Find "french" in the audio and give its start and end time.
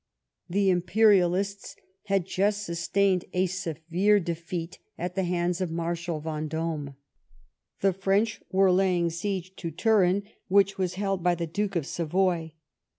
7.93-8.41